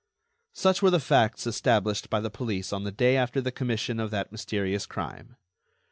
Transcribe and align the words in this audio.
Such 0.53 0.81
were 0.81 0.89
the 0.89 0.99
facts 0.99 1.45
established 1.45 2.09
by 2.09 2.21
the 2.21 2.31
police 2.31 2.73
on 2.73 2.85
the 2.85 2.91
day 2.91 3.15
after 3.17 3.39
the 3.39 3.51
commission 3.51 3.99
of 3.99 4.09
that 4.09 4.31
mysterious 4.31 4.87
crime. 4.87 5.35